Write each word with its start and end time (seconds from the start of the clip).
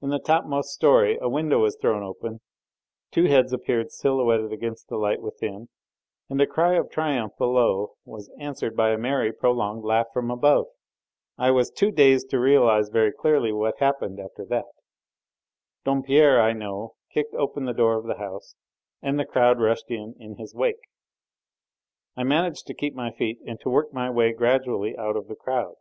In 0.00 0.10
the 0.10 0.20
topmost 0.20 0.68
storey 0.68 1.18
a 1.20 1.28
window 1.28 1.58
was 1.58 1.74
thrown 1.76 2.04
open, 2.04 2.40
two 3.10 3.24
heads 3.24 3.52
appeared 3.52 3.90
silhouetted 3.90 4.52
against 4.52 4.86
the 4.88 4.96
light 4.96 5.20
within, 5.20 5.68
and 6.30 6.38
the 6.38 6.46
cry 6.46 6.74
of 6.74 6.88
triumph 6.92 7.32
below 7.38 7.96
was 8.04 8.30
answered 8.38 8.76
by 8.76 8.90
a 8.90 8.96
merry, 8.96 9.32
prolonged 9.32 9.82
laugh 9.82 10.06
from 10.14 10.30
above. 10.30 10.66
I 11.36 11.50
was 11.50 11.72
too 11.72 11.90
dazed 11.90 12.30
to 12.30 12.38
realise 12.38 12.88
very 12.88 13.10
clearly 13.10 13.50
what 13.52 13.80
happened 13.80 14.20
after 14.20 14.44
that. 14.44 14.66
Dompierre, 15.84 16.40
I 16.40 16.52
know, 16.52 16.94
kicked 17.12 17.34
open 17.34 17.64
the 17.64 17.72
door 17.74 17.96
of 17.96 18.04
the 18.04 18.18
house, 18.18 18.54
and 19.02 19.18
the 19.18 19.26
crowd 19.26 19.58
rushed 19.58 19.90
in, 19.90 20.14
in 20.20 20.36
his 20.36 20.54
wake. 20.54 20.86
I 22.16 22.22
managed 22.22 22.68
to 22.68 22.74
keep 22.74 22.94
my 22.94 23.10
feet 23.10 23.40
and 23.44 23.58
to 23.62 23.68
work 23.68 23.92
my 23.92 24.08
way 24.08 24.32
gradually 24.32 24.96
out 24.96 25.16
of 25.16 25.26
the 25.26 25.34
crowd. 25.34 25.74